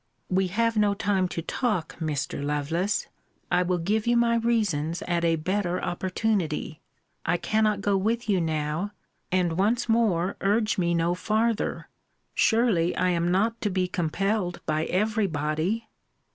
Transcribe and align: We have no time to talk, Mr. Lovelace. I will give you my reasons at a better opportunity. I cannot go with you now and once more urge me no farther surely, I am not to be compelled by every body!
We 0.29 0.47
have 0.47 0.77
no 0.77 0.95
time 0.95 1.27
to 1.27 1.43
talk, 1.43 1.95
Mr. 1.99 2.43
Lovelace. 2.43 3.07
I 3.51 3.61
will 3.61 3.77
give 3.77 4.07
you 4.07 4.17
my 4.17 4.37
reasons 4.37 5.03
at 5.03 5.23
a 5.23 5.35
better 5.35 5.79
opportunity. 5.79 6.81
I 7.23 7.37
cannot 7.37 7.81
go 7.81 7.95
with 7.97 8.27
you 8.27 8.41
now 8.41 8.93
and 9.31 9.59
once 9.59 9.87
more 9.87 10.37
urge 10.41 10.79
me 10.79 10.95
no 10.95 11.13
farther 11.13 11.87
surely, 12.33 12.95
I 12.95 13.09
am 13.11 13.29
not 13.29 13.61
to 13.61 13.69
be 13.69 13.87
compelled 13.87 14.59
by 14.65 14.85
every 14.85 15.27
body! 15.27 15.87